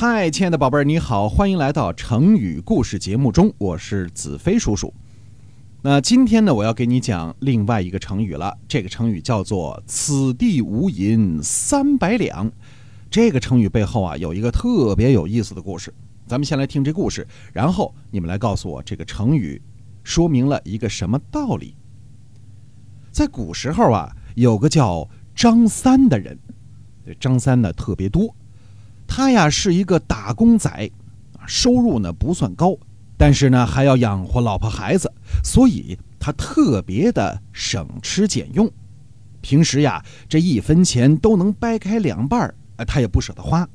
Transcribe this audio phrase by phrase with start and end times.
[0.00, 4.94] 嗨，亲爱的宝贝儿，你好，欢迎来到成语故事节目中，我是子飞叔叔。
[5.82, 8.56] 那今天呢，我要给你讲另外一个成语了。
[8.68, 12.48] 这个成语叫做“此地无银三百两”。
[13.10, 15.92] 这个成语背后啊，有一个特别有意思的故事。
[16.28, 19.60] 咱们先来听这故事，然后你们来告诉我这个成语
[20.04, 21.74] 说明了一个什么道理。
[23.10, 26.38] 在古时候啊，有个叫张三的人，
[27.04, 28.32] 这张三呢特别多。
[29.10, 30.90] 他呀是一个打工仔，
[31.46, 32.76] 收入呢不算高，
[33.16, 38.70] 但是呢还要养活老婆孩子，所以他特别的省吃俭用。
[39.40, 42.54] 平时呀这一分钱都能掰开两半儿，
[42.86, 43.68] 他也不舍得花。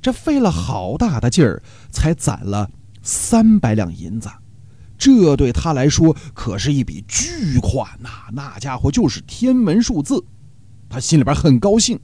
[0.00, 2.70] 这费了好大的劲儿才攒了
[3.02, 4.28] 三百两银子，
[4.98, 8.10] 这对他来说可是一笔巨款呐！
[8.32, 10.22] 那家伙就是天文数字，
[10.88, 11.98] 他心里边很高兴，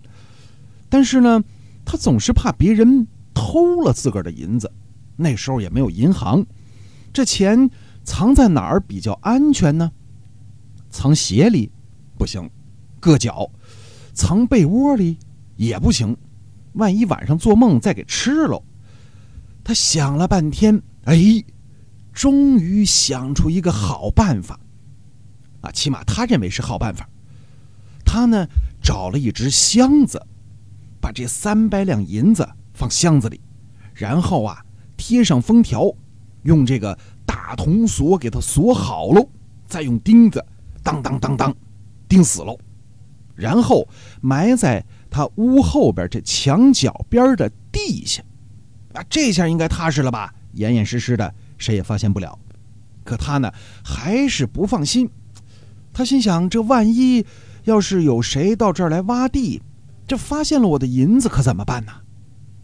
[0.88, 1.45] 但是呢。
[1.90, 3.04] 他总是怕别人
[3.34, 4.72] 偷了自个儿的银子，
[5.16, 6.46] 那时候也没有银行，
[7.12, 7.69] 这钱
[8.05, 9.91] 藏在哪儿比较安全呢？
[10.88, 11.69] 藏鞋里
[12.16, 12.48] 不行，
[13.00, 13.50] 硌脚；
[14.14, 15.19] 藏被窝里
[15.56, 16.16] 也不行，
[16.74, 18.62] 万一晚上做梦再给吃喽。
[19.64, 21.42] 他想了半天，哎，
[22.12, 24.60] 终于想出一个好办法，
[25.60, 27.10] 啊，起码他认为是好办法。
[28.04, 28.47] 他呢
[28.80, 30.25] 找了一只箱子。
[31.01, 33.41] 把这三百两银子放箱子里，
[33.95, 34.65] 然后啊
[34.97, 35.91] 贴上封条，
[36.43, 39.28] 用这个大铜锁给它锁好喽，
[39.67, 40.45] 再用钉子
[40.83, 41.55] 当当当当
[42.09, 42.59] 钉死喽，
[43.34, 43.89] 然后
[44.21, 48.23] 埋在他屋后边这墙角边的地下，
[48.93, 50.34] 啊这下应该踏实了吧？
[50.53, 52.39] 严严实实的，谁也发现不了。
[53.05, 55.09] 可他呢还是不放心，
[55.93, 57.25] 他心想：这万一
[57.65, 59.62] 要是有谁到这儿来挖地。
[60.11, 61.92] 这发现了我的银子可怎么办呢？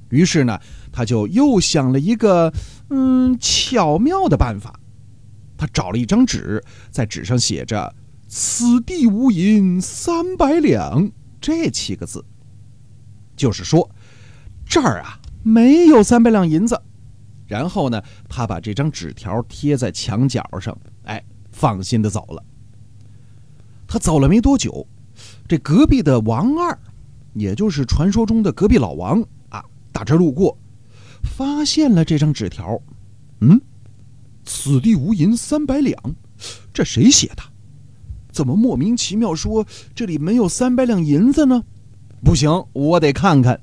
[0.08, 0.58] 于是呢，
[0.90, 2.52] 他就又想了一个
[2.90, 4.80] 嗯巧妙的办法。
[5.56, 7.94] 他找了一张纸，在纸上写着
[8.26, 11.08] “此地无银三百两”
[11.40, 12.24] 这七个字，
[13.36, 13.88] 就是说
[14.68, 16.82] 这儿啊没有三百两银子。
[17.46, 22.42] 然后呢，他把这张纸条贴在墙角上，哎，放心的走了。
[23.86, 24.84] 他走了没多久，
[25.46, 26.76] 这隔壁的王二。
[27.36, 30.56] 也就是传说中的隔壁老王啊，打这路过，
[31.22, 32.80] 发现了这张纸条。
[33.40, 33.60] 嗯，
[34.44, 35.94] 此地无银三百两，
[36.72, 37.42] 这谁写的？
[38.32, 41.62] 怎么莫名其妙说这里没有三百两银子呢？
[42.24, 43.60] 不行，我得看看。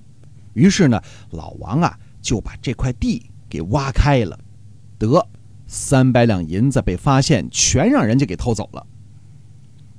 [0.54, 1.02] 于是呢，
[1.32, 4.38] 老王啊就把这块地给挖开了，
[5.00, 5.28] 得
[5.66, 8.86] 三百两银子被发现，全让人家给偷走了。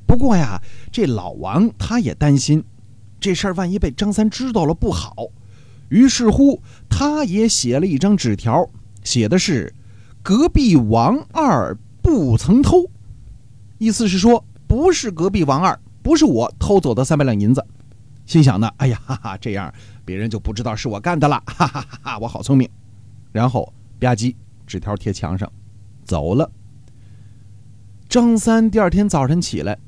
[0.07, 0.61] 不过呀，
[0.93, 2.63] 这老王他也担心。
[3.25, 5.17] 这事儿万一被张三知道了不好，
[5.89, 8.69] 于是乎他也写了一张纸条，
[9.03, 9.73] 写的是
[10.23, 12.85] “隔壁王二不曾偷”，
[13.81, 17.65] 意思是说不是隔壁王二，不是我偷走的三百两银子。
[18.27, 19.73] 心想呢，哎呀，哈哈，这样
[20.05, 22.19] 别人就不知道是我干的了，哈哈哈哈！
[22.19, 22.69] 我好聪明。
[23.33, 24.35] 然后吧唧，
[24.67, 25.51] 纸条贴墙上，
[26.05, 26.53] 走了。
[28.07, 29.79] 张三第二天早晨起来，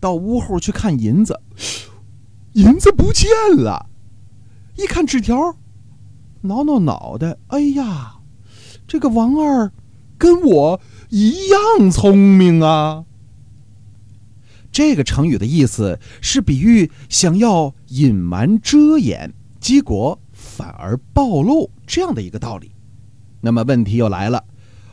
[0.00, 1.40] 到屋后去看银子。
[2.54, 3.86] 银子不见了，
[4.76, 5.56] 一看纸条，
[6.42, 8.18] 挠挠脑袋，哎呀，
[8.86, 9.72] 这个王二
[10.16, 13.06] 跟我一样聪明啊！
[14.70, 22.70] 这个成语的意思是比喻想要隐瞒遮掩，结果反而暴露这样的一个道理。
[23.40, 24.44] 那么问题又来了，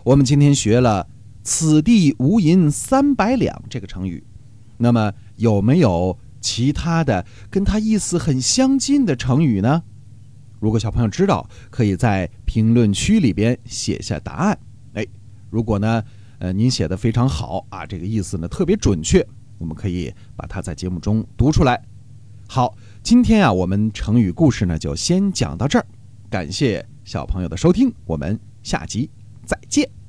[0.03, 1.07] 我们今天学了
[1.43, 4.23] “此地无银三百两”这个成语，
[4.77, 6.17] 那么有没有？
[6.41, 9.83] 其他的跟它意思很相近的成语呢？
[10.59, 14.59] 如果小朋友知道，可以在评论区里边写下答案。
[14.93, 15.05] 哎，
[15.49, 16.03] 如果呢，
[16.39, 19.25] 呃，您写的非常好啊，这个意思呢特别准确，
[19.57, 21.81] 我们可以把它在节目中读出来。
[22.47, 25.85] 好，今天啊，我们成语故事呢就先讲到这儿，
[26.29, 29.09] 感谢小朋友的收听，我们下集
[29.45, 30.00] 再见。